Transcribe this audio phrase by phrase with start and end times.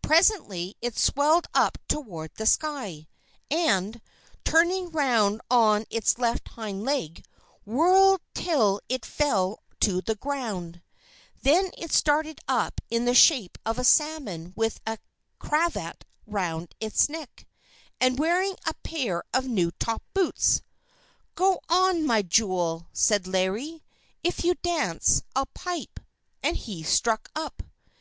[0.00, 3.08] Presently it swelled up toward the sky,
[3.50, 4.00] and,
[4.44, 7.24] turning round on its left hind leg,
[7.64, 10.82] whirled till it fell to the ground.
[11.42, 14.98] Then it started up in the shape of a salmon with a
[15.40, 17.44] cravat round its neck,
[18.00, 20.62] and wearing a pair of new top boots.
[21.34, 23.82] "Go on, my jewel!" said Larry.
[24.22, 25.98] "If you dance, I'll pipe,"
[26.40, 27.64] and he struck up.